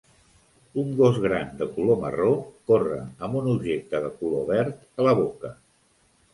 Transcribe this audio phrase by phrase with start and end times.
[0.83, 2.31] Un gos gran de color marró
[2.73, 5.57] corre amb un objecte de color verd a la boca.